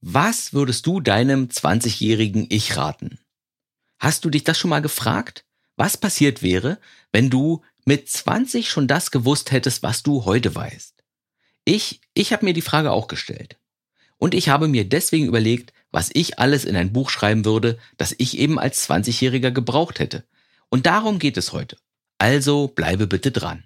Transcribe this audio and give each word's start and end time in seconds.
Was 0.00 0.52
würdest 0.52 0.86
du 0.86 1.00
deinem 1.00 1.48
20-jährigen 1.48 2.46
Ich 2.50 2.76
raten? 2.76 3.18
Hast 3.98 4.24
du 4.24 4.30
dich 4.30 4.44
das 4.44 4.56
schon 4.56 4.70
mal 4.70 4.82
gefragt? 4.82 5.44
Was 5.76 5.96
passiert 5.96 6.40
wäre, 6.40 6.78
wenn 7.10 7.30
du 7.30 7.62
mit 7.84 8.08
20 8.08 8.70
schon 8.70 8.86
das 8.86 9.10
gewusst 9.10 9.50
hättest, 9.50 9.82
was 9.82 10.04
du 10.04 10.24
heute 10.24 10.54
weißt? 10.54 10.94
Ich, 11.64 12.00
ich 12.14 12.32
habe 12.32 12.44
mir 12.44 12.54
die 12.54 12.62
Frage 12.62 12.92
auch 12.92 13.08
gestellt. 13.08 13.58
Und 14.18 14.34
ich 14.34 14.48
habe 14.48 14.68
mir 14.68 14.88
deswegen 14.88 15.26
überlegt, 15.26 15.72
was 15.90 16.10
ich 16.12 16.38
alles 16.38 16.64
in 16.64 16.76
ein 16.76 16.92
Buch 16.92 17.10
schreiben 17.10 17.44
würde, 17.44 17.76
das 17.96 18.14
ich 18.18 18.38
eben 18.38 18.58
als 18.60 18.88
20-Jähriger 18.88 19.50
gebraucht 19.50 19.98
hätte. 19.98 20.24
Und 20.68 20.86
darum 20.86 21.18
geht 21.18 21.36
es 21.36 21.52
heute. 21.52 21.76
Also 22.18 22.68
bleibe 22.68 23.08
bitte 23.08 23.32
dran. 23.32 23.64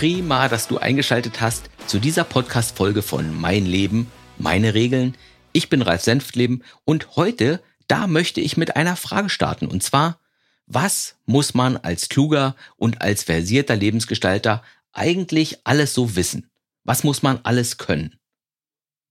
Prima, 0.00 0.48
dass 0.48 0.66
du 0.66 0.78
eingeschaltet 0.78 1.42
hast 1.42 1.68
zu 1.86 1.98
dieser 1.98 2.24
Podcast-Folge 2.24 3.02
von 3.02 3.38
Mein 3.38 3.66
Leben, 3.66 4.10
meine 4.38 4.72
Regeln. 4.72 5.14
Ich 5.52 5.68
bin 5.68 5.82
Ralf 5.82 6.00
Senftleben 6.00 6.64
und 6.86 7.16
heute, 7.16 7.62
da 7.86 8.06
möchte 8.06 8.40
ich 8.40 8.56
mit 8.56 8.76
einer 8.76 8.96
Frage 8.96 9.28
starten 9.28 9.66
und 9.66 9.82
zwar, 9.82 10.18
was 10.64 11.16
muss 11.26 11.52
man 11.52 11.76
als 11.76 12.08
kluger 12.08 12.56
und 12.76 13.02
als 13.02 13.24
versierter 13.24 13.76
Lebensgestalter 13.76 14.62
eigentlich 14.94 15.58
alles 15.64 15.92
so 15.92 16.16
wissen? 16.16 16.50
Was 16.82 17.04
muss 17.04 17.22
man 17.22 17.40
alles 17.42 17.76
können? 17.76 18.18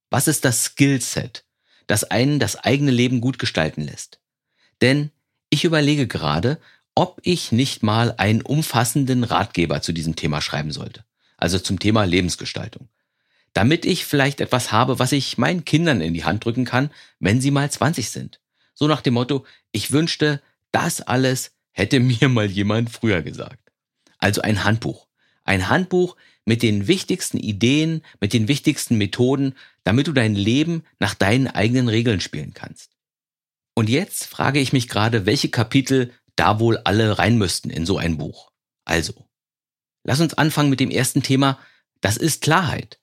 Was 0.09 0.27
ist 0.27 0.43
das 0.43 0.63
Skillset, 0.63 1.45
das 1.85 2.03
einen 2.03 2.39
das 2.39 2.55
eigene 2.55 2.89
Leben 2.89 3.21
gut 3.21 3.37
gestalten 3.37 3.81
lässt? 3.81 4.21
Denn 4.81 5.11
ich 5.51 5.65
überlege 5.65 6.07
gerade, 6.07 6.59
ob 6.99 7.21
ich 7.23 7.53
nicht 7.53 7.81
mal 7.81 8.13
einen 8.17 8.41
umfassenden 8.41 9.23
Ratgeber 9.23 9.81
zu 9.81 9.93
diesem 9.93 10.17
Thema 10.17 10.41
schreiben 10.41 10.73
sollte. 10.73 11.05
Also 11.37 11.57
zum 11.57 11.79
Thema 11.79 12.03
Lebensgestaltung. 12.03 12.89
Damit 13.53 13.85
ich 13.85 14.03
vielleicht 14.03 14.41
etwas 14.41 14.73
habe, 14.73 14.99
was 14.99 15.13
ich 15.13 15.37
meinen 15.37 15.63
Kindern 15.63 16.01
in 16.01 16.13
die 16.13 16.25
Hand 16.25 16.43
drücken 16.43 16.65
kann, 16.65 16.89
wenn 17.21 17.39
sie 17.39 17.51
mal 17.51 17.71
20 17.71 18.09
sind. 18.09 18.41
So 18.73 18.85
nach 18.85 18.99
dem 18.99 19.13
Motto, 19.13 19.45
ich 19.71 19.93
wünschte, 19.93 20.41
das 20.73 20.99
alles 20.99 21.53
hätte 21.71 21.99
mir 22.01 22.27
mal 22.27 22.51
jemand 22.51 22.89
früher 22.89 23.21
gesagt. 23.21 23.71
Also 24.17 24.41
ein 24.41 24.65
Handbuch. 24.65 25.07
Ein 25.45 25.69
Handbuch 25.69 26.17
mit 26.43 26.63
den 26.63 26.89
wichtigsten 26.89 27.37
Ideen, 27.37 28.01
mit 28.19 28.33
den 28.33 28.49
wichtigsten 28.49 28.97
Methoden, 28.97 29.55
damit 29.85 30.07
du 30.07 30.11
dein 30.11 30.35
Leben 30.35 30.83
nach 30.99 31.13
deinen 31.13 31.47
eigenen 31.47 31.87
Regeln 31.87 32.19
spielen 32.19 32.53
kannst. 32.53 32.91
Und 33.73 33.87
jetzt 33.87 34.25
frage 34.25 34.59
ich 34.59 34.73
mich 34.73 34.89
gerade, 34.89 35.25
welche 35.25 35.47
Kapitel 35.47 36.11
da 36.39 36.59
wohl 36.59 36.77
alle 36.77 37.19
rein 37.19 37.37
müssten 37.37 37.69
in 37.69 37.85
so 37.85 37.97
ein 37.97 38.17
Buch. 38.17 38.51
Also, 38.85 39.29
lass 40.03 40.21
uns 40.21 40.33
anfangen 40.33 40.69
mit 40.69 40.79
dem 40.79 40.89
ersten 40.89 41.21
Thema. 41.21 41.59
Das 42.01 42.17
ist 42.17 42.41
Klarheit. 42.41 42.99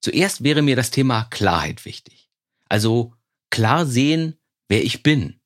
Zuerst 0.00 0.44
wäre 0.44 0.62
mir 0.62 0.76
das 0.76 0.90
Thema 0.90 1.24
Klarheit 1.24 1.84
wichtig. 1.84 2.30
Also 2.68 3.14
klar 3.50 3.86
sehen, 3.86 4.38
wer 4.68 4.82
ich 4.82 5.02
bin. 5.02 5.40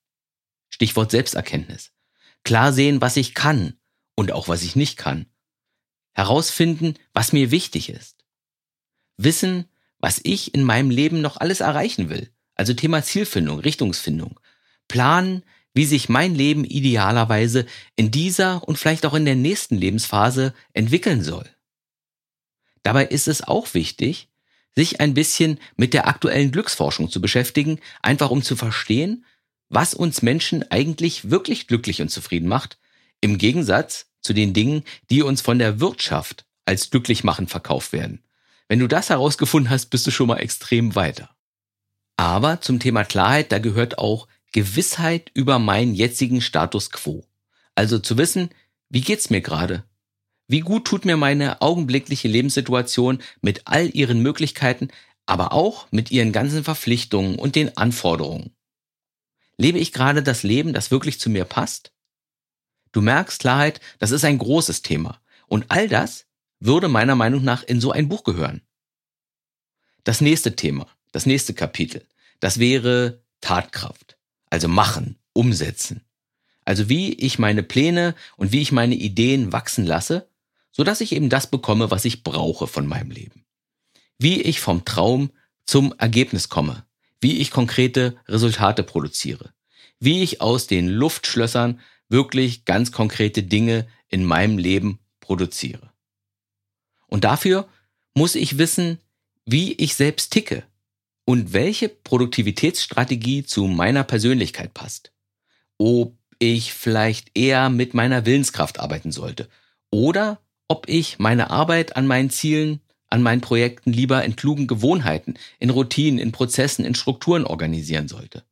Stichwort 0.71 1.11
Selbsterkenntnis. 1.11 1.93
Klar 2.45 2.73
sehen, 2.73 3.01
was 3.01 3.17
ich 3.17 3.35
kann 3.35 3.79
und 4.15 4.33
auch 4.33 4.49
was 4.49 4.63
ich 4.63 4.77
nicht 4.77 4.97
kann. 4.97 5.27
Herausfinden, 6.15 6.95
was 7.15 7.33
mir 7.33 7.51
wichtig 7.51 7.89
ist. 7.89 8.25
Wissen, 9.17 9.69
was 9.99 10.21
ich 10.23 10.55
in 10.55 10.63
meinem 10.63 10.91
Leben 10.91 11.21
noch 11.21 11.37
alles 11.37 11.61
erreichen 11.61 12.09
will. 12.11 12.33
Also 12.55 12.75
Thema 12.75 13.03
Zielfindung, 13.03 13.59
Richtungsfindung. 13.59 14.39
Planen, 14.87 15.43
wie 15.75 15.85
sich 15.85 16.09
mein 16.09 16.35
Leben 16.35 16.65
idealerweise 16.65 17.67
in 17.97 18.11
dieser 18.11 18.67
und 18.67 18.79
vielleicht 18.79 19.07
auch 19.07 19.15
in 19.15 19.25
der 19.25 19.37
nächsten 19.37 19.77
Lebensphase 19.77 20.55
entwickeln 20.73 21.23
soll. 21.23 21.49
Dabei 22.83 23.07
ist 23.07 23.29
es 23.29 23.43
auch 23.47 23.75
wichtig, 23.75 24.29
sich 24.75 25.01
ein 25.01 25.15
bisschen 25.15 25.59
mit 25.77 25.95
der 25.95 26.07
aktuellen 26.07 26.53
Glücksforschung 26.53 27.11
zu 27.11 27.21
beschäftigen, 27.21 27.81
einfach 28.03 28.31
um 28.31 28.43
zu 28.43 28.57
verstehen, 28.57 29.25
was 29.69 29.95
uns 29.95 30.23
Menschen 30.23 30.71
eigentlich 30.71 31.31
wirklich 31.31 31.67
glücklich 31.67 32.01
und 32.01 32.11
zufrieden 32.11 32.49
macht, 32.49 32.79
im 33.21 33.39
Gegensatz 33.39 34.07
zu 34.21 34.33
den 34.33 34.55
Dingen, 34.55 34.85
die 35.11 35.23
uns 35.23 35.41
von 35.41 35.59
der 35.59 35.81
Wirtschaft 35.81 36.47
als 36.65 36.91
glücklich 36.91 37.25
machen 37.25 37.49
verkauft 37.49 37.93
werden. 37.93 38.23
Wenn 38.69 38.79
du 38.79 38.87
das 38.87 39.09
herausgefunden 39.09 39.71
hast, 39.71 39.87
bist 39.87 40.07
du 40.07 40.11
schon 40.11 40.29
mal 40.29 40.37
extrem 40.37 40.95
weiter. 40.95 41.31
Aber 42.17 42.61
zum 42.61 42.81
Thema 42.81 43.05
Klarheit, 43.05 43.53
da 43.53 43.59
gehört 43.59 43.99
auch 43.99 44.29
Gewissheit 44.53 45.31
über 45.35 45.59
meinen 45.59 45.95
jetzigen 45.95 46.41
Status 46.41 46.91
quo. 46.91 47.25
Also 47.75 47.99
zu 47.99 48.17
wissen, 48.19 48.51
wie 48.89 49.03
geht's 49.03 49.31
mir 49.31 49.41
gerade? 49.41 49.85
Wie 50.47 50.61
gut 50.61 50.87
tut 50.87 51.05
mir 51.05 51.17
meine 51.17 51.61
augenblickliche 51.61 52.29
Lebenssituation 52.29 53.23
mit 53.43 53.63
all 53.67 53.95
ihren 53.95 54.21
Möglichkeiten, 54.23 54.89
aber 55.27 55.53
auch 55.53 55.87
mit 55.91 56.11
ihren 56.11 56.33
ganzen 56.33 56.65
Verpflichtungen 56.65 57.39
und 57.39 57.55
den 57.55 57.77
Anforderungen? 57.77 58.55
Lebe 59.59 59.79
ich 59.79 59.93
gerade 59.93 60.23
das 60.23 60.43
Leben, 60.43 60.73
das 60.73 60.91
wirklich 60.91 61.21
zu 61.21 61.29
mir 61.29 61.45
passt? 61.45 61.93
Du 62.93 63.03
merkst 63.03 63.41
Klarheit, 63.41 63.81
das 63.99 64.11
ist 64.11 64.25
ein 64.25 64.39
großes 64.39 64.83
Thema. 64.83 65.21
Und 65.47 65.67
all 65.69 65.89
das 65.89 66.27
würde 66.61 66.89
meiner 66.89 67.15
Meinung 67.15 67.45
nach 67.45 67.63
in 67.63 67.81
so 67.81 67.93
ein 67.93 68.09
Buch 68.09 68.25
gehören. 68.25 68.63
Das 70.05 70.21
nächste 70.21 70.57
Thema, 70.57 70.87
das 71.13 71.27
nächste 71.27 71.55
Kapitel, 71.55 72.07
das 72.41 72.59
wäre 72.59 73.23
Tatkraft. 73.41 74.18
Also 74.51 74.69
machen, 74.69 75.17
umsetzen. 75.33 76.03
Also 76.65 76.89
wie 76.89 77.15
ich 77.15 77.39
meine 77.39 77.63
Pläne 77.63 78.15
und 78.37 78.53
wie 78.53 78.61
ich 78.61 78.73
meine 78.73 78.95
Ideen 78.95 79.53
wachsen 79.53 79.87
lasse, 79.87 80.29
so 80.71 80.85
dass 80.85 81.01
ich 81.01 81.13
eben 81.13 81.29
das 81.29 81.51
bekomme, 81.51 81.91
was 81.91 82.05
ich 82.05 82.23
brauche 82.23 82.67
von 82.67 82.87
meinem 82.87 83.11
Leben. 83.11 83.45
Wie 84.19 84.43
ich 84.43 84.61
vom 84.61 84.85
Traum 84.85 85.31
zum 85.65 85.95
Ergebnis 85.99 86.49
komme, 86.49 86.85
wie 87.21 87.39
ich 87.39 87.51
konkrete 87.51 88.17
Resultate 88.29 88.83
produziere, 88.83 89.53
wie 89.99 90.23
ich 90.23 90.41
aus 90.41 90.67
den 90.67 90.89
Luftschlössern 90.89 91.81
wirklich 92.09 92.65
ganz 92.65 92.93
konkrete 92.93 93.43
Dinge 93.43 93.87
in 94.09 94.25
meinem 94.25 94.59
Leben 94.59 94.99
produziere. 95.21 95.93
Und 97.07 97.25
dafür 97.25 97.69
muss 98.15 98.35
ich 98.35 98.59
wissen, 98.59 98.99
wie 99.45 99.73
ich 99.75 99.95
selbst 99.95 100.33
ticke, 100.33 100.65
und 101.29 101.53
welche 101.53 101.91
Produktivitätsstrategie 101.91 103.45
zu 103.45 103.67
meiner 103.67 104.03
Persönlichkeit 104.03 104.73
passt. 104.73 105.13
Ob 105.77 106.17
ich 106.39 106.73
vielleicht 106.73 107.37
eher 107.37 107.69
mit 107.69 107.93
meiner 107.93 108.25
Willenskraft 108.25 108.81
arbeiten 108.81 109.13
sollte 109.13 109.47
oder 109.91 110.41
ob 110.69 110.89
ich 110.89 111.19
meine 111.19 111.51
Arbeit 111.51 111.97
an 111.97 112.07
meinen 112.07 112.31
Zielen, 112.31 112.81
an 113.11 113.23
meinen 113.23 113.43
Projekten 113.43 113.93
lieber 113.93 114.25
in 114.25 114.37
klugen 114.37 114.67
Gewohnheiten, 114.67 115.35
in 115.59 115.69
Routinen, 115.69 116.19
in 116.19 116.33
Prozessen, 116.33 116.87
in 116.87 116.95
Strukturen 116.95 117.45
organisieren 117.45 118.09
sollte. 118.09 118.43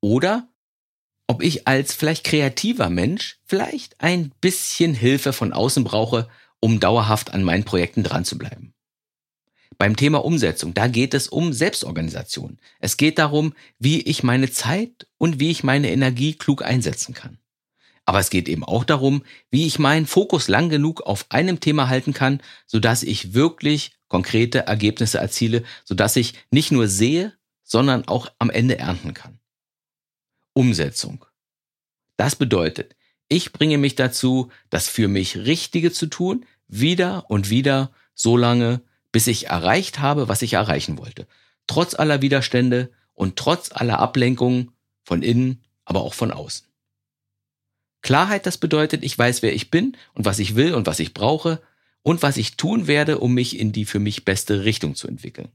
Oder 0.00 0.48
ob 1.28 1.40
ich 1.40 1.68
als 1.68 1.94
vielleicht 1.94 2.24
kreativer 2.24 2.90
Mensch 2.90 3.38
vielleicht 3.44 4.00
ein 4.00 4.32
bisschen 4.40 4.92
Hilfe 4.92 5.32
von 5.32 5.52
außen 5.52 5.84
brauche, 5.84 6.26
um 6.58 6.80
dauerhaft 6.80 7.32
an 7.32 7.44
meinen 7.44 7.62
Projekten 7.62 8.02
dran 8.02 8.24
zu 8.24 8.38
bleiben. 8.38 8.74
Beim 9.78 9.94
Thema 9.94 10.24
Umsetzung, 10.24 10.74
da 10.74 10.88
geht 10.88 11.14
es 11.14 11.28
um 11.28 11.52
Selbstorganisation. 11.52 12.58
Es 12.80 12.96
geht 12.96 13.18
darum, 13.18 13.54
wie 13.78 14.02
ich 14.02 14.24
meine 14.24 14.50
Zeit 14.50 15.06
und 15.18 15.38
wie 15.38 15.50
ich 15.52 15.62
meine 15.62 15.90
Energie 15.92 16.34
klug 16.34 16.64
einsetzen 16.64 17.14
kann. 17.14 17.38
Aber 18.04 18.18
es 18.18 18.30
geht 18.30 18.48
eben 18.48 18.64
auch 18.64 18.84
darum, 18.84 19.22
wie 19.50 19.66
ich 19.66 19.78
meinen 19.78 20.06
Fokus 20.06 20.48
lang 20.48 20.68
genug 20.68 21.02
auf 21.02 21.26
einem 21.28 21.60
Thema 21.60 21.88
halten 21.88 22.12
kann, 22.12 22.40
sodass 22.66 23.04
ich 23.04 23.34
wirklich 23.34 23.92
konkrete 24.08 24.60
Ergebnisse 24.60 25.18
erziele, 25.18 25.62
sodass 25.84 26.16
ich 26.16 26.34
nicht 26.50 26.72
nur 26.72 26.88
sehe, 26.88 27.34
sondern 27.62 28.08
auch 28.08 28.32
am 28.38 28.50
Ende 28.50 28.78
ernten 28.78 29.14
kann. 29.14 29.38
Umsetzung. 30.54 31.24
Das 32.16 32.34
bedeutet, 32.34 32.96
ich 33.28 33.52
bringe 33.52 33.78
mich 33.78 33.94
dazu, 33.94 34.50
das 34.70 34.88
für 34.88 35.06
mich 35.06 35.36
Richtige 35.36 35.92
zu 35.92 36.06
tun, 36.06 36.46
wieder 36.66 37.30
und 37.30 37.48
wieder, 37.50 37.92
so 38.14 38.36
lange, 38.36 38.80
bis 39.12 39.26
ich 39.26 39.46
erreicht 39.46 39.98
habe, 39.98 40.28
was 40.28 40.42
ich 40.42 40.54
erreichen 40.54 40.98
wollte. 40.98 41.26
Trotz 41.66 41.94
aller 41.94 42.22
Widerstände 42.22 42.90
und 43.14 43.36
trotz 43.36 43.72
aller 43.72 43.98
Ablenkungen 43.98 44.72
von 45.04 45.22
innen, 45.22 45.62
aber 45.84 46.02
auch 46.02 46.14
von 46.14 46.30
außen. 46.30 46.66
Klarheit, 48.02 48.46
das 48.46 48.58
bedeutet, 48.58 49.02
ich 49.02 49.18
weiß, 49.18 49.42
wer 49.42 49.54
ich 49.54 49.70
bin 49.70 49.96
und 50.14 50.24
was 50.24 50.38
ich 50.38 50.54
will 50.54 50.74
und 50.74 50.86
was 50.86 51.00
ich 51.00 51.14
brauche 51.14 51.60
und 52.02 52.22
was 52.22 52.36
ich 52.36 52.56
tun 52.56 52.86
werde, 52.86 53.18
um 53.18 53.34
mich 53.34 53.58
in 53.58 53.72
die 53.72 53.84
für 53.84 53.98
mich 53.98 54.24
beste 54.24 54.64
Richtung 54.64 54.94
zu 54.94 55.08
entwickeln. 55.08 55.48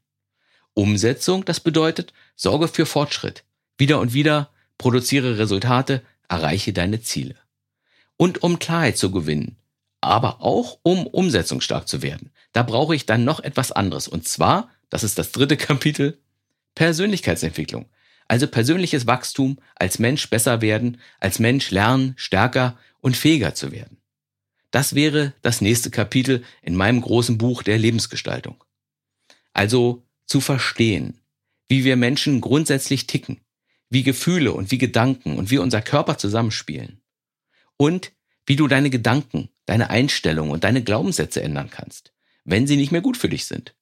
Umsetzung, 0.74 1.46
das 1.46 1.60
bedeutet, 1.60 2.14
sorge 2.36 2.68
für 2.68 2.86
Fortschritt. 2.86 3.44
Wieder 3.78 4.00
und 4.00 4.14
wieder 4.14 4.50
produziere 4.78 5.38
Resultate, 5.38 6.04
erreiche 6.28 6.74
deine 6.74 7.02
Ziele. 7.02 7.36
Und 8.18 8.44
um 8.44 8.60
Klarheit 8.60 8.98
zu 8.98 9.12
gewinnen, 9.12 9.58
aber 10.04 10.42
auch 10.42 10.80
um 10.84 11.08
umsetzungsstark 11.08 11.88
zu 11.88 12.02
werden. 12.02 12.32
Da 12.52 12.64
brauche 12.64 12.96
ich 12.96 13.06
dann 13.06 13.24
noch 13.24 13.40
etwas 13.40 13.72
anderes. 13.72 14.08
Und 14.08 14.28
zwar, 14.28 14.70
das 14.90 15.04
ist 15.04 15.18
das 15.18 15.32
dritte 15.32 15.58
Kapitel, 15.58 16.20
Persönlichkeitsentwicklung. 16.76 17.86
Also 18.28 18.48
persönliches 18.48 19.06
Wachstum, 19.06 19.60
als 19.76 20.00
Mensch 20.00 20.30
besser 20.30 20.62
werden, 20.62 21.00
als 21.20 21.40
Mensch 21.40 21.72
lernen, 21.72 22.14
stärker 22.16 22.78
und 23.02 23.18
fähiger 23.18 23.54
zu 23.54 23.72
werden. 23.72 23.98
das 24.72 24.96
wäre 24.96 25.34
das 25.44 25.62
nächste 25.62 25.92
Kapitel 25.92 26.44
in 26.64 26.76
meinem 26.76 27.02
großen 27.02 27.38
Buch 27.38 27.62
der 27.62 27.78
Lebensgestaltung. 27.78 28.64
Also 29.54 30.04
zu 30.26 30.42
verstehen, 30.42 31.20
wie 31.68 31.84
wir 31.84 31.96
Menschen 31.96 32.42
grundsätzlich 32.42 33.06
ticken, 33.06 33.42
wie 33.90 34.02
Gefühle 34.02 34.52
und 34.54 34.72
wie 34.72 34.80
Gedanken 34.80 35.38
und 35.38 35.52
wie 35.52 35.60
unser 35.60 35.84
Körper 35.84 36.18
zusammenspielen. 36.18 37.02
Und 37.78 38.14
wie 38.48 38.56
du 38.56 38.68
deine 38.68 38.90
Gedanken, 38.90 39.50
deine 39.66 39.90
Einstellung 39.90 40.50
und 40.50 40.64
deine 40.64 40.84
Glaubenssätze 40.84 41.42
ändern 41.42 41.70
kannst, 41.70 42.14
wenn 42.44 42.68
sie 42.68 42.78
nicht 42.78 42.92
mehr 42.92 43.02
gut 43.02 43.18
für 43.18 43.30
dich 43.30 43.46
sind. 43.46 43.76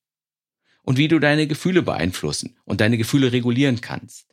Und 0.83 0.97
wie 0.97 1.07
du 1.07 1.19
deine 1.19 1.47
Gefühle 1.47 1.83
beeinflussen 1.83 2.57
und 2.65 2.81
deine 2.81 2.97
Gefühle 2.97 3.31
regulieren 3.31 3.81
kannst. 3.81 4.27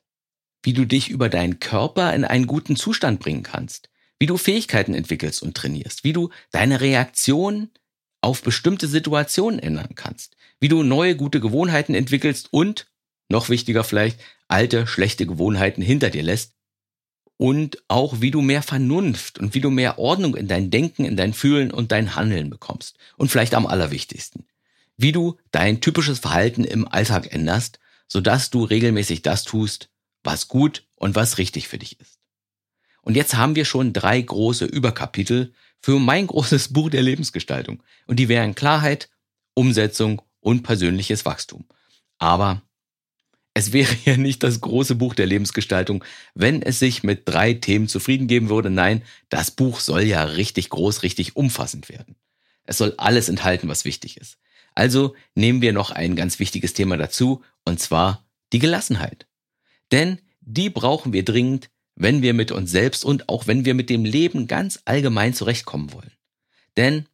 Wie 0.62 0.72
du 0.72 0.86
dich 0.86 1.10
über 1.10 1.28
deinen 1.28 1.60
Körper 1.60 2.14
in 2.14 2.24
einen 2.24 2.46
guten 2.46 2.74
Zustand 2.74 3.20
bringen 3.20 3.42
kannst. 3.42 3.90
Wie 4.18 4.26
du 4.26 4.36
Fähigkeiten 4.36 4.94
entwickelst 4.94 5.42
und 5.42 5.56
trainierst. 5.56 6.04
Wie 6.04 6.14
du 6.14 6.30
deine 6.50 6.80
Reaktion 6.80 7.70
auf 8.22 8.42
bestimmte 8.42 8.88
Situationen 8.88 9.58
ändern 9.58 9.94
kannst. 9.94 10.36
Wie 10.58 10.68
du 10.68 10.82
neue 10.82 11.16
gute 11.16 11.38
Gewohnheiten 11.38 11.94
entwickelst 11.94 12.48
und, 12.50 12.90
noch 13.28 13.50
wichtiger 13.50 13.84
vielleicht, 13.84 14.18
alte 14.48 14.86
schlechte 14.86 15.26
Gewohnheiten 15.26 15.82
hinter 15.82 16.10
dir 16.10 16.22
lässt 16.22 16.57
und 17.38 17.82
auch 17.86 18.20
wie 18.20 18.32
du 18.32 18.42
mehr 18.42 18.62
Vernunft 18.62 19.38
und 19.38 19.54
wie 19.54 19.60
du 19.60 19.70
mehr 19.70 19.98
Ordnung 19.98 20.36
in 20.36 20.48
dein 20.48 20.70
Denken, 20.70 21.04
in 21.04 21.16
dein 21.16 21.32
Fühlen 21.32 21.70
und 21.70 21.92
dein 21.92 22.14
Handeln 22.14 22.50
bekommst. 22.50 22.98
Und 23.16 23.30
vielleicht 23.30 23.54
am 23.54 23.66
allerwichtigsten, 23.66 24.44
wie 24.96 25.12
du 25.12 25.38
dein 25.52 25.80
typisches 25.80 26.18
Verhalten 26.18 26.64
im 26.64 26.86
Alltag 26.86 27.32
änderst, 27.32 27.78
sodass 28.08 28.50
du 28.50 28.64
regelmäßig 28.64 29.22
das 29.22 29.44
tust, 29.44 29.88
was 30.24 30.48
gut 30.48 30.84
und 30.96 31.14
was 31.14 31.38
richtig 31.38 31.68
für 31.68 31.78
dich 31.78 32.00
ist. 32.00 32.18
Und 33.02 33.16
jetzt 33.16 33.36
haben 33.36 33.54
wir 33.54 33.64
schon 33.64 33.92
drei 33.92 34.20
große 34.20 34.64
Überkapitel 34.64 35.54
für 35.80 36.00
mein 36.00 36.26
großes 36.26 36.72
Buch 36.72 36.90
der 36.90 37.02
Lebensgestaltung. 37.02 37.82
Und 38.08 38.18
die 38.18 38.28
wären 38.28 38.56
Klarheit, 38.56 39.08
Umsetzung 39.54 40.20
und 40.40 40.64
persönliches 40.64 41.24
Wachstum. 41.24 41.66
Aber 42.18 42.62
es 43.58 43.72
wäre 43.72 43.94
ja 44.04 44.16
nicht 44.16 44.44
das 44.44 44.60
große 44.60 44.94
Buch 44.94 45.16
der 45.16 45.26
Lebensgestaltung, 45.26 46.04
wenn 46.34 46.62
es 46.62 46.78
sich 46.78 47.02
mit 47.02 47.22
drei 47.24 47.54
Themen 47.54 47.88
zufrieden 47.88 48.28
geben 48.28 48.50
würde. 48.50 48.70
Nein, 48.70 49.02
das 49.30 49.50
Buch 49.50 49.80
soll 49.80 50.02
ja 50.02 50.22
richtig 50.22 50.70
groß, 50.70 51.02
richtig 51.02 51.34
umfassend 51.34 51.88
werden. 51.88 52.14
Es 52.62 52.78
soll 52.78 52.94
alles 52.98 53.28
enthalten, 53.28 53.68
was 53.68 53.84
wichtig 53.84 54.16
ist. 54.16 54.38
Also 54.76 55.16
nehmen 55.34 55.60
wir 55.60 55.72
noch 55.72 55.90
ein 55.90 56.14
ganz 56.14 56.38
wichtiges 56.38 56.72
Thema 56.72 56.96
dazu, 56.96 57.42
und 57.64 57.80
zwar 57.80 58.24
die 58.52 58.60
Gelassenheit. 58.60 59.26
Denn 59.90 60.20
die 60.40 60.70
brauchen 60.70 61.12
wir 61.12 61.24
dringend, 61.24 61.68
wenn 61.96 62.22
wir 62.22 62.34
mit 62.34 62.52
uns 62.52 62.70
selbst 62.70 63.04
und 63.04 63.28
auch 63.28 63.48
wenn 63.48 63.64
wir 63.64 63.74
mit 63.74 63.90
dem 63.90 64.04
Leben 64.04 64.46
ganz 64.46 64.78
allgemein 64.84 65.34
zurechtkommen 65.34 65.92
wollen. 65.92 66.12
Denn, 66.76 67.06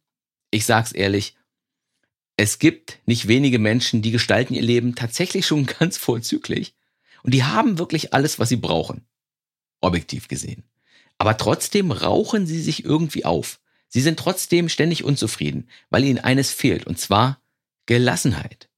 ich 0.51 0.65
sag's 0.65 0.91
ehrlich, 0.91 1.35
es 2.37 2.59
gibt 2.59 2.99
nicht 3.05 3.27
wenige 3.27 3.59
Menschen, 3.59 4.01
die 4.01 4.11
gestalten 4.11 4.53
ihr 4.53 4.61
Leben 4.61 4.95
tatsächlich 4.95 5.45
schon 5.45 5.65
ganz 5.79 5.97
vorzüglich 5.97 6.75
und 7.23 7.33
die 7.33 7.43
haben 7.43 7.77
wirklich 7.77 8.13
alles, 8.13 8.39
was 8.39 8.49
sie 8.49 8.57
brauchen. 8.57 9.05
Objektiv 9.81 10.27
gesehen. 10.27 10.63
Aber 11.17 11.37
trotzdem 11.37 11.91
rauchen 11.91 12.45
sie 12.45 12.61
sich 12.61 12.83
irgendwie 12.83 13.25
auf. 13.25 13.59
Sie 13.87 14.01
sind 14.01 14.19
trotzdem 14.19 14.67
ständig 14.67 15.03
unzufrieden, 15.03 15.69
weil 15.89 16.03
ihnen 16.03 16.19
eines 16.19 16.51
fehlt, 16.51 16.85
und 16.85 16.99
zwar 16.99 17.39
Gelassenheit. 17.85 18.69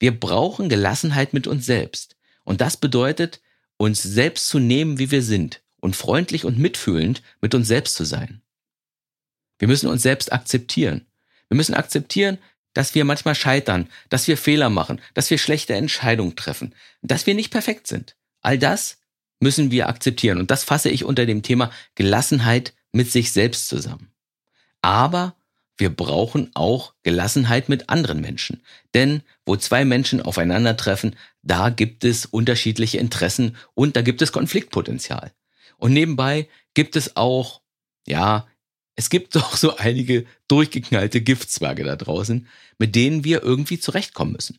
Wir 0.00 0.18
brauchen 0.18 0.68
Gelassenheit 0.68 1.32
mit 1.32 1.46
uns 1.46 1.66
selbst. 1.66 2.16
Und 2.44 2.60
das 2.60 2.76
bedeutet, 2.76 3.40
uns 3.76 4.02
selbst 4.02 4.48
zu 4.48 4.58
nehmen, 4.58 4.98
wie 4.98 5.10
wir 5.10 5.22
sind 5.22 5.62
und 5.80 5.96
freundlich 5.96 6.44
und 6.44 6.58
mitfühlend 6.58 7.22
mit 7.40 7.54
uns 7.54 7.68
selbst 7.68 7.94
zu 7.94 8.04
sein. 8.04 8.42
Wir 9.58 9.68
müssen 9.68 9.88
uns 9.88 10.02
selbst 10.02 10.32
akzeptieren. 10.32 11.06
Wir 11.48 11.56
müssen 11.56 11.74
akzeptieren, 11.74 12.38
dass 12.74 12.94
wir 12.94 13.04
manchmal 13.04 13.34
scheitern, 13.34 13.88
dass 14.08 14.28
wir 14.28 14.36
Fehler 14.36 14.70
machen, 14.70 15.00
dass 15.14 15.30
wir 15.30 15.38
schlechte 15.38 15.74
Entscheidungen 15.74 16.36
treffen, 16.36 16.74
dass 17.02 17.26
wir 17.26 17.34
nicht 17.34 17.50
perfekt 17.50 17.86
sind. 17.86 18.16
All 18.40 18.58
das 18.58 18.98
müssen 19.40 19.70
wir 19.70 19.88
akzeptieren. 19.88 20.38
Und 20.38 20.50
das 20.50 20.64
fasse 20.64 20.90
ich 20.90 21.04
unter 21.04 21.26
dem 21.26 21.42
Thema 21.42 21.70
Gelassenheit 21.94 22.74
mit 22.92 23.10
sich 23.10 23.32
selbst 23.32 23.68
zusammen. 23.68 24.12
Aber 24.82 25.34
wir 25.76 25.94
brauchen 25.94 26.50
auch 26.54 26.94
Gelassenheit 27.04 27.68
mit 27.68 27.88
anderen 27.88 28.20
Menschen. 28.20 28.62
Denn 28.94 29.22
wo 29.46 29.56
zwei 29.56 29.84
Menschen 29.84 30.20
aufeinandertreffen, 30.20 31.14
da 31.42 31.70
gibt 31.70 32.04
es 32.04 32.26
unterschiedliche 32.26 32.98
Interessen 32.98 33.56
und 33.74 33.96
da 33.96 34.02
gibt 34.02 34.20
es 34.20 34.32
Konfliktpotenzial. 34.32 35.32
Und 35.76 35.92
nebenbei 35.92 36.48
gibt 36.74 36.96
es 36.96 37.16
auch, 37.16 37.62
ja, 38.06 38.48
es 38.98 39.10
gibt 39.10 39.36
doch 39.36 39.56
so 39.56 39.76
einige 39.76 40.26
durchgeknallte 40.48 41.20
Giftzwerge 41.20 41.84
da 41.84 41.94
draußen, 41.94 42.48
mit 42.78 42.96
denen 42.96 43.24
wir 43.24 43.42
irgendwie 43.42 43.78
zurechtkommen 43.78 44.32
müssen. 44.32 44.58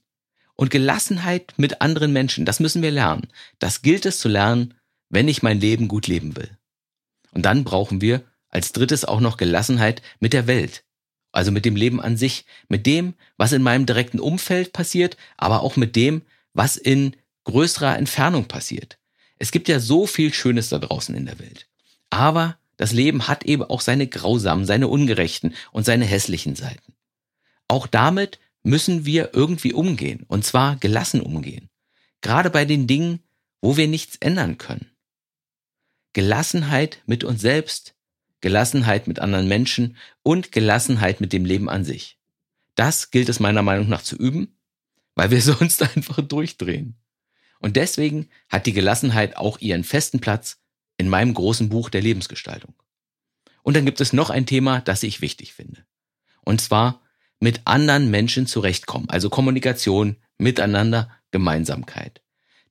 Und 0.56 0.72
Gelassenheit 0.72 1.54
mit 1.58 1.82
anderen 1.82 2.14
Menschen, 2.14 2.46
das 2.46 2.60
müssen 2.60 2.82
wir 2.82 2.92
lernen. 2.92 3.28
Das 3.60 3.82
gilt 3.82 4.06
es 4.06 4.20
zu 4.20 4.30
lernen, 4.30 4.76
wenn 5.10 5.28
ich 5.28 5.44
mein 5.44 5.60
Leben 5.60 5.88
gut 5.88 6.08
leben 6.08 6.36
will. 6.38 6.58
Und 7.32 7.44
dann 7.44 7.64
brauchen 7.64 8.02
wir 8.02 8.24
als 8.50 8.72
drittes 8.72 9.06
auch 9.06 9.20
noch 9.20 9.38
Gelassenheit 9.38 10.02
mit 10.20 10.34
der 10.34 10.48
Welt. 10.48 10.84
Also 11.32 11.52
mit 11.52 11.66
dem 11.66 11.76
Leben 11.76 12.02
an 12.02 12.18
sich, 12.18 12.46
mit 12.70 12.86
dem, 12.86 13.16
was 13.38 13.52
in 13.52 13.62
meinem 13.62 13.86
direkten 13.86 14.20
Umfeld 14.20 14.74
passiert, 14.74 15.18
aber 15.38 15.62
auch 15.62 15.76
mit 15.76 15.96
dem, 15.96 16.24
was 16.54 16.78
in 16.78 17.16
größerer 17.44 17.98
Entfernung 17.98 18.46
passiert. 18.46 18.98
Es 19.38 19.52
gibt 19.52 19.68
ja 19.68 19.80
so 19.80 20.08
viel 20.08 20.34
Schönes 20.34 20.70
da 20.70 20.80
draußen 20.80 21.14
in 21.14 21.26
der 21.26 21.40
Welt. 21.40 21.68
Aber 22.10 22.59
das 22.80 22.94
Leben 22.94 23.28
hat 23.28 23.44
eben 23.44 23.64
auch 23.64 23.81
seine 23.81 24.08
grausamen, 24.08 24.66
seine 24.66 24.88
ungerechten 24.88 25.54
und 25.74 25.86
seine 25.86 26.06
hässlichen 26.06 26.56
Seiten. 26.56 26.94
Auch 27.68 27.88
damit 27.88 28.40
müssen 28.64 29.06
wir 29.06 29.31
irgendwie 29.34 29.74
umgehen, 29.74 30.24
und 30.30 30.46
zwar 30.46 30.78
gelassen 30.78 31.20
umgehen. 31.20 31.70
Gerade 32.22 32.50
bei 32.50 32.64
den 32.64 32.88
Dingen, 32.88 33.20
wo 33.60 33.76
wir 33.76 33.90
nichts 33.90 34.16
ändern 34.22 34.58
können. 34.58 34.92
Gelassenheit 36.14 37.04
mit 37.06 37.26
uns 37.26 37.42
selbst, 37.42 37.96
Gelassenheit 38.40 39.08
mit 39.08 39.20
anderen 39.20 39.50
Menschen 39.50 39.98
und 40.24 40.54
Gelassenheit 40.54 41.20
mit 41.20 41.34
dem 41.34 41.44
Leben 41.44 41.70
an 41.70 41.84
sich. 41.84 42.18
Das 42.76 43.12
gilt 43.12 43.28
es 43.28 43.42
meiner 43.42 43.62
Meinung 43.62 43.90
nach 43.90 44.04
zu 44.04 44.16
üben, 44.16 44.56
weil 45.16 45.31
wir 45.31 45.42
sonst 45.42 45.84
einfach 45.84 46.22
durchdrehen. 46.22 46.96
Und 47.60 47.76
deswegen 47.76 48.30
hat 48.48 48.68
die 48.68 48.74
Gelassenheit 48.74 49.36
auch 49.36 49.60
ihren 49.60 49.84
festen 49.84 50.22
Platz 50.22 50.59
in 51.00 51.10
meinem 51.10 51.34
großen 51.34 51.69
Buch 51.69 51.90
der 51.90 52.01
Lebensgestaltung. 52.01 52.75
Und 53.63 53.75
dann 53.75 53.86
gibt 53.86 54.01
es 54.01 54.13
noch 54.13 54.30
ein 54.30 54.46
Thema, 54.46 54.81
das 54.81 55.02
ich 55.02 55.21
wichtig 55.21 55.54
finde. 55.54 55.85
Und 56.44 56.62
zwar 56.62 57.02
mit 57.40 57.62
anderen 57.66 58.12
Menschen 58.12 58.45
zurechtkommen, 58.45 59.09
also 59.09 59.30
Kommunikation, 59.30 60.18
Miteinander, 60.38 61.09
Gemeinsamkeit. 61.31 62.21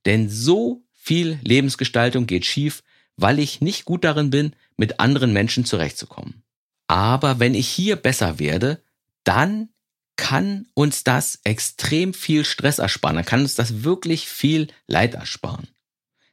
Denn 0.05 0.29
so 0.29 0.83
viel 0.93 1.39
Lebensgestaltung 1.43 2.27
geht 2.27 2.45
schief, 2.45 2.83
weil 3.17 3.39
ich 3.39 3.61
nicht 3.61 3.85
gut 3.85 4.03
darin 4.03 4.29
bin, 4.29 4.55
mit 4.77 4.99
anderen 4.99 5.33
Menschen 5.33 5.65
zurechtzukommen. 5.65 6.43
Aber 6.87 7.39
wenn 7.39 7.55
ich 7.55 7.67
hier 7.67 7.95
besser 7.95 8.39
werde, 8.39 8.81
dann 9.23 9.69
kann 10.15 10.67
uns 10.73 11.03
das 11.03 11.39
extrem 11.43 12.13
viel 12.13 12.45
Stress 12.45 12.77
ersparen, 12.79 13.15
dann 13.15 13.25
kann 13.25 13.41
uns 13.41 13.55
das 13.55 13.83
wirklich 13.83 14.27
viel 14.27 14.67
Leid 14.85 15.15
ersparen. 15.15 15.67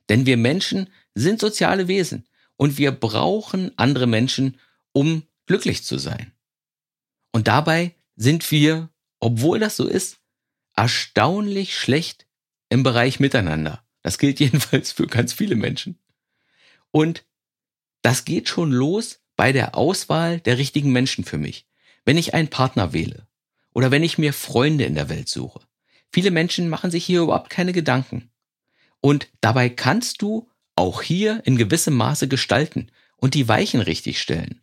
Denn 0.09 0.27
wir 0.27 0.37
Menschen 0.37 0.89
sind 1.15 1.41
soziale 1.41 1.89
Wesen 1.89 2.27
und 2.57 2.79
wir 2.79 2.93
brauchen 2.93 3.73
andere 3.77 4.07
Menschen, 4.07 4.59
um 4.93 5.23
glücklich 5.47 5.85
zu 5.85 5.99
sein. 5.99 6.33
Und 7.33 7.49
dabei 7.49 7.95
sind 8.17 8.51
wir, 8.51 8.89
obwohl 9.21 9.59
das 9.59 9.77
so 9.77 9.87
ist, 9.87 10.19
erstaunlich 10.75 11.77
schlecht 11.77 12.27
im 12.69 12.83
Bereich 12.83 13.21
Miteinander. 13.21 13.85
Das 14.03 14.19
gilt 14.19 14.41
jedenfalls 14.41 14.93
für 14.93 15.07
ganz 15.07 15.33
viele 15.33 15.57
Menschen. 15.57 15.99
Und 16.91 17.25
das 18.03 18.25
geht 18.25 18.49
schon 18.49 18.73
los 18.73 19.21
bei 19.37 19.53
der 19.53 19.75
Auswahl 19.75 20.41
der 20.41 20.59
richtigen 20.59 20.93
Menschen 20.93 21.25
für 21.25 21.39
mich. 21.39 21.67
Wenn 22.05 22.17
ich 22.17 22.35
einen 22.35 22.49
Partner 22.49 22.93
wähle 22.93 23.27
oder 23.75 23.91
wenn 23.91 24.03
ich 24.03 24.17
mir 24.17 24.33
Freunde 24.33 24.85
in 24.85 24.95
der 24.95 25.09
Welt 25.09 25.29
suche. 25.29 25.61
Viele 26.13 26.31
Menschen 26.31 26.69
machen 26.69 26.91
sich 26.91 27.05
hier 27.05 27.23
überhaupt 27.23 27.51
keine 27.51 27.73
Gedanken. 27.73 28.31
Und 29.01 29.29
dabei 29.41 29.69
kannst 29.69 30.23
du 30.23 30.49
auch 30.75 31.03
hier 31.03 31.43
in 31.45 31.57
gewissem 31.57 31.95
Maße 31.95 32.29
gestalten 32.29 32.91
und 33.17 33.35
die 33.35 33.49
Weichen 33.49 33.81
richtig 33.81 34.21
stellen, 34.21 34.61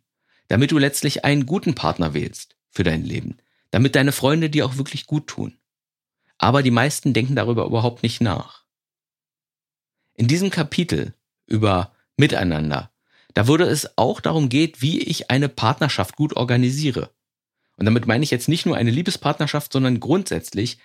damit 0.48 0.70
du 0.70 0.78
letztlich 0.78 1.24
einen 1.24 1.46
guten 1.46 1.74
Partner 1.74 2.14
wählst 2.14 2.56
für 2.70 2.84
dein 2.84 3.04
Leben, 3.04 3.38
damit 3.70 3.94
deine 3.94 4.12
Freunde 4.12 4.50
dir 4.50 4.66
auch 4.66 4.76
wirklich 4.76 5.06
gut 5.06 5.26
tun. 5.26 5.56
Aber 6.38 6.62
die 6.62 6.70
meisten 6.70 7.12
denken 7.12 7.36
darüber 7.36 7.64
überhaupt 7.64 8.02
nicht 8.02 8.20
nach. 8.20 8.64
In 10.14 10.28
diesem 10.28 10.50
Kapitel 10.50 11.14
über 11.46 11.92
Miteinander, 12.16 12.92
da 13.34 13.48
würde 13.48 13.64
es 13.64 13.98
auch 13.98 14.20
darum 14.20 14.48
geht, 14.48 14.80
wie 14.80 15.00
ich 15.00 15.30
eine 15.30 15.48
Partnerschaft 15.48 16.14
gut 16.14 16.36
organisiere. 16.36 17.10
Und 17.76 17.86
damit 17.86 18.06
meine 18.06 18.22
ich 18.22 18.30
jetzt 18.30 18.48
nicht 18.48 18.66
nur 18.66 18.76
eine 18.76 18.92
Liebespartnerschaft, 18.92 19.72
sondern 19.72 19.98
grundsätzlich 19.98 20.78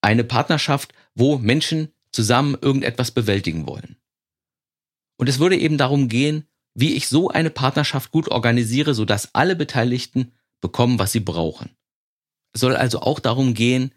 eine 0.00 0.22
Partnerschaft, 0.22 0.94
wo 1.16 1.38
Menschen 1.38 1.92
zusammen 2.16 2.56
irgendetwas 2.60 3.10
bewältigen 3.10 3.66
wollen. 3.66 3.96
Und 5.18 5.28
es 5.28 5.38
würde 5.38 5.58
eben 5.58 5.76
darum 5.76 6.08
gehen, 6.08 6.48
wie 6.74 6.94
ich 6.94 7.08
so 7.08 7.28
eine 7.28 7.50
Partnerschaft 7.50 8.10
gut 8.10 8.28
organisiere, 8.28 8.94
sodass 8.94 9.34
alle 9.34 9.54
Beteiligten 9.54 10.32
bekommen, 10.60 10.98
was 10.98 11.12
sie 11.12 11.20
brauchen. 11.20 11.76
Es 12.54 12.60
soll 12.62 12.74
also 12.74 13.00
auch 13.00 13.20
darum 13.20 13.52
gehen, 13.54 13.92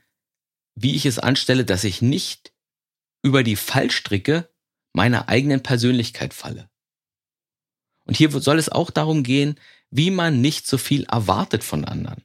wie 0.75 0.95
ich 0.95 1.05
es 1.05 1.17
anstelle, 1.17 1.65
dass 1.65 1.83
ich 1.85 2.01
nicht 2.01 2.53
über 3.23 3.43
die 3.43 3.55
Fallstricke 3.55 4.49
meiner 4.93 5.29
eigenen 5.29 5.63
Persönlichkeit 5.63 6.33
falle. 6.33 6.69
Und 8.05 8.17
hier 8.17 8.31
soll 8.31 8.59
es 8.59 8.69
auch 8.69 8.91
darum 8.91 9.23
gehen, 9.23 9.59
wie 9.91 10.11
man 10.11 10.41
nicht 10.41 10.67
so 10.67 10.77
viel 10.77 11.03
erwartet 11.05 11.63
von 11.63 11.85
anderen. 11.85 12.23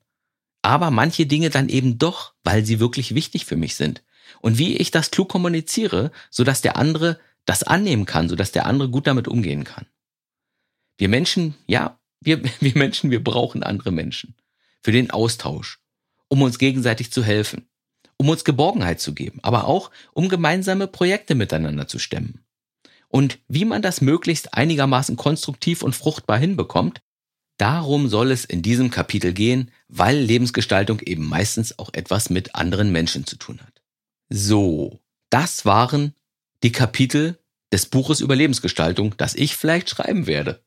Aber 0.63 0.91
manche 0.91 1.27
Dinge 1.27 1.51
dann 1.51 1.69
eben 1.69 1.99
doch, 1.99 2.35
weil 2.43 2.65
sie 2.65 2.81
wirklich 2.81 3.15
wichtig 3.15 3.45
für 3.45 3.57
mich 3.57 3.77
sind. 3.77 4.04
Und 4.41 4.59
wie 4.59 4.77
ich 4.77 4.91
das 4.91 5.11
klug 5.11 5.29
kommuniziere, 5.29 6.11
sodass 6.31 6.61
der 6.61 6.77
andere 6.77 7.19
das 7.45 7.63
annehmen 7.63 8.07
kann, 8.07 8.29
sodass 8.29 8.53
der 8.53 8.67
andere 8.67 8.89
gut 8.89 9.07
damit 9.07 9.29
umgehen 9.29 9.65
kann. 9.65 9.87
Wir 10.97 11.09
Menschen, 11.09 11.55
ja, 11.67 11.99
wir, 12.21 12.43
wir 12.61 12.73
Menschen, 12.75 13.11
wir 13.11 13.23
brauchen 13.23 13.63
andere 13.63 13.91
Menschen. 13.91 14.35
Für 14.83 14.93
den 14.93 15.11
Austausch, 15.11 15.81
um 16.29 16.43
uns 16.43 16.59
gegenseitig 16.59 17.11
zu 17.11 17.25
helfen, 17.25 17.69
um 18.17 18.29
uns 18.29 18.45
Geborgenheit 18.45 19.01
zu 19.01 19.15
geben, 19.15 19.39
aber 19.43 19.67
auch 19.67 19.91
um 20.13 20.29
gemeinsame 20.29 20.87
Projekte 20.87 21.35
miteinander 21.35 21.89
zu 21.89 21.99
stemmen. 21.99 22.45
Und 23.09 23.39
wie 23.49 23.65
man 23.65 23.81
das 23.81 24.01
möglichst 24.01 24.55
einigermaßen 24.55 25.17
konstruktiv 25.17 25.83
und 25.83 25.95
fruchtbar 25.95 26.39
hinbekommt, 26.39 27.01
darum 27.59 28.09
soll 28.09 28.31
es 28.31 28.45
in 28.45 28.63
diesem 28.63 28.91
Kapitel 28.91 29.33
gehen, 29.33 29.71
weil 29.89 30.19
Lebensgestaltung 30.19 31.01
eben 31.01 31.25
meistens 31.25 31.79
auch 31.79 31.91
etwas 31.93 32.29
mit 32.29 32.55
anderen 32.55 32.91
Menschen 32.91 33.25
zu 33.25 33.37
tun 33.37 33.61
hat. 33.61 33.74
So, 34.37 35.01
das 35.31 35.65
waren 35.65 36.13
die 36.65 36.73
Kapitel 36.73 37.39
des 37.73 37.87
Buches 37.87 38.21
über 38.21 38.35
Lebensgestaltung, 38.35 39.17
das 39.17 39.37
ich 39.37 39.55
vielleicht 39.55 39.89
schreiben 39.89 40.27
werde. 40.27 40.65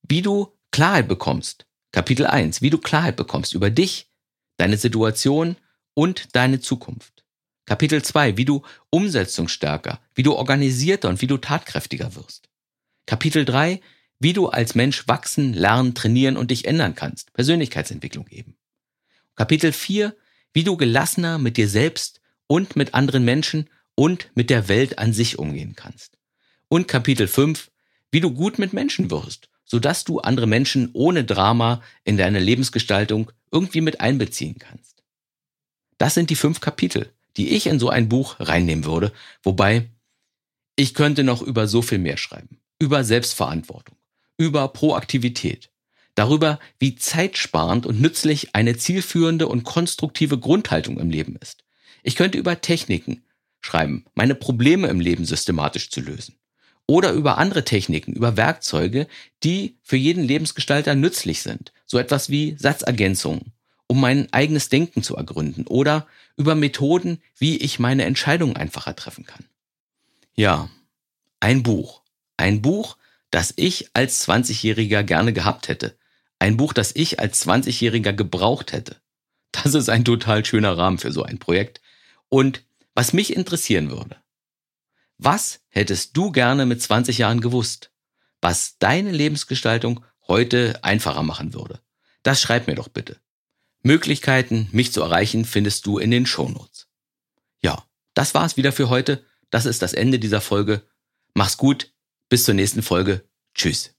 Wie 0.00 0.22
du 0.22 0.50
Klarheit 0.70 1.06
bekommst. 1.06 1.66
Kapitel 1.92 2.24
1. 2.24 2.62
Wie 2.62 2.70
du 2.70 2.78
Klarheit 2.78 3.16
bekommst 3.16 3.52
über 3.52 3.68
dich, 3.68 4.08
deine 4.56 4.78
Situation 4.78 5.58
und 5.92 6.34
deine 6.34 6.60
Zukunft. 6.60 7.26
Kapitel 7.66 8.02
2, 8.02 8.38
wie 8.38 8.46
du 8.46 8.62
umsetzungsstärker, 8.88 10.00
wie 10.14 10.22
du 10.22 10.34
organisierter 10.34 11.10
und 11.10 11.20
wie 11.20 11.26
du 11.26 11.36
tatkräftiger 11.36 12.14
wirst. 12.16 12.48
Kapitel 13.04 13.44
3, 13.44 13.82
wie 14.18 14.32
du 14.32 14.48
als 14.48 14.74
Mensch 14.74 15.06
wachsen, 15.06 15.52
lernen, 15.52 15.94
trainieren 15.94 16.38
und 16.38 16.50
dich 16.50 16.64
ändern 16.64 16.94
kannst. 16.94 17.34
Persönlichkeitsentwicklung 17.34 18.28
eben. 18.28 18.56
Kapitel 19.36 19.72
4, 19.72 20.16
wie 20.54 20.64
du 20.64 20.78
gelassener 20.78 21.36
mit 21.36 21.58
dir 21.58 21.68
selbst 21.68 22.19
und 22.50 22.74
mit 22.74 22.94
anderen 22.94 23.24
Menschen 23.24 23.70
und 23.94 24.28
mit 24.34 24.50
der 24.50 24.66
Welt 24.66 24.98
an 24.98 25.12
sich 25.12 25.38
umgehen 25.38 25.76
kannst. 25.76 26.18
Und 26.66 26.88
Kapitel 26.88 27.28
5, 27.28 27.70
wie 28.10 28.18
du 28.18 28.32
gut 28.32 28.58
mit 28.58 28.72
Menschen 28.72 29.08
wirst, 29.12 29.48
sodass 29.64 30.02
du 30.02 30.18
andere 30.18 30.48
Menschen 30.48 30.90
ohne 30.92 31.22
Drama 31.22 31.80
in 32.02 32.16
deine 32.16 32.40
Lebensgestaltung 32.40 33.30
irgendwie 33.52 33.82
mit 33.82 34.00
einbeziehen 34.00 34.56
kannst. 34.58 35.04
Das 35.96 36.14
sind 36.14 36.28
die 36.28 36.34
fünf 36.34 36.58
Kapitel, 36.58 37.12
die 37.36 37.50
ich 37.50 37.68
in 37.68 37.78
so 37.78 37.88
ein 37.88 38.08
Buch 38.08 38.34
reinnehmen 38.40 38.84
würde, 38.84 39.12
wobei 39.44 39.88
ich 40.74 40.94
könnte 40.94 41.22
noch 41.22 41.42
über 41.42 41.68
so 41.68 41.82
viel 41.82 41.98
mehr 41.98 42.16
schreiben. 42.16 42.58
Über 42.80 43.04
Selbstverantwortung, 43.04 43.94
über 44.36 44.66
Proaktivität, 44.66 45.70
darüber, 46.16 46.58
wie 46.80 46.96
zeitsparend 46.96 47.86
und 47.86 48.00
nützlich 48.00 48.56
eine 48.56 48.76
zielführende 48.76 49.46
und 49.46 49.62
konstruktive 49.62 50.36
Grundhaltung 50.36 50.98
im 50.98 51.10
Leben 51.10 51.36
ist. 51.36 51.62
Ich 52.02 52.16
könnte 52.16 52.38
über 52.38 52.60
Techniken 52.60 53.22
schreiben, 53.60 54.06
meine 54.14 54.34
Probleme 54.34 54.88
im 54.88 55.00
Leben 55.00 55.24
systematisch 55.24 55.90
zu 55.90 56.00
lösen. 56.00 56.36
Oder 56.86 57.12
über 57.12 57.38
andere 57.38 57.64
Techniken, 57.64 58.14
über 58.14 58.36
Werkzeuge, 58.36 59.06
die 59.44 59.76
für 59.82 59.96
jeden 59.96 60.24
Lebensgestalter 60.24 60.94
nützlich 60.94 61.42
sind. 61.42 61.72
So 61.86 61.98
etwas 61.98 62.30
wie 62.30 62.56
Satzergänzungen 62.58 63.52
um 63.90 64.00
mein 64.00 64.32
eigenes 64.32 64.68
Denken 64.68 65.02
zu 65.02 65.16
ergründen 65.16 65.66
oder 65.66 66.06
über 66.36 66.54
Methoden, 66.54 67.20
wie 67.36 67.56
ich 67.56 67.80
meine 67.80 68.04
Entscheidungen 68.04 68.54
einfacher 68.54 68.94
treffen 68.94 69.26
kann. 69.26 69.44
Ja, 70.36 70.70
ein 71.40 71.64
Buch. 71.64 72.02
Ein 72.36 72.62
Buch, 72.62 72.96
das 73.32 73.52
ich 73.56 73.90
als 73.92 74.28
20-Jähriger 74.28 75.02
gerne 75.02 75.32
gehabt 75.32 75.66
hätte. 75.66 75.96
Ein 76.38 76.56
Buch, 76.56 76.72
das 76.72 76.94
ich 76.94 77.18
als 77.18 77.44
20-Jähriger 77.44 78.12
gebraucht 78.12 78.72
hätte. 78.72 78.94
Das 79.50 79.74
ist 79.74 79.88
ein 79.88 80.04
total 80.04 80.44
schöner 80.44 80.78
Rahmen 80.78 80.98
für 80.98 81.10
so 81.10 81.24
ein 81.24 81.38
Projekt. 81.38 81.80
Und 82.30 82.64
was 82.94 83.12
mich 83.12 83.36
interessieren 83.36 83.90
würde, 83.90 84.16
was 85.18 85.60
hättest 85.68 86.16
du 86.16 86.32
gerne 86.32 86.64
mit 86.64 86.80
20 86.80 87.18
Jahren 87.18 87.42
gewusst, 87.42 87.90
was 88.40 88.78
deine 88.78 89.12
Lebensgestaltung 89.12 90.02
heute 90.26 90.82
einfacher 90.82 91.22
machen 91.22 91.52
würde? 91.52 91.80
Das 92.22 92.40
schreib 92.40 92.66
mir 92.66 92.74
doch 92.74 92.88
bitte. 92.88 93.20
Möglichkeiten, 93.82 94.68
mich 94.72 94.92
zu 94.92 95.02
erreichen, 95.02 95.44
findest 95.44 95.84
du 95.86 95.98
in 95.98 96.10
den 96.10 96.24
Shownotes. 96.24 96.88
Ja, 97.62 97.84
das 98.14 98.34
war's 98.34 98.56
wieder 98.56 98.72
für 98.72 98.88
heute. 98.88 99.24
Das 99.50 99.66
ist 99.66 99.82
das 99.82 99.92
Ende 99.92 100.18
dieser 100.18 100.40
Folge. 100.40 100.82
Mach's 101.34 101.56
gut. 101.56 101.92
Bis 102.28 102.44
zur 102.44 102.54
nächsten 102.54 102.82
Folge. 102.82 103.24
Tschüss. 103.54 103.94